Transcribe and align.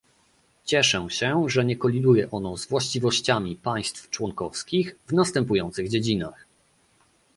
Cieszę 0.65 1.07
się, 1.09 1.49
że 1.49 1.65
nie 1.65 1.75
koliduje 1.75 2.31
ono 2.31 2.57
z 2.57 2.65
właściwościami 2.67 3.55
państw 3.55 4.09
członkowskich 4.09 4.95
w 5.07 5.11
następujących 5.13 5.89
dziedzinach 5.89 6.45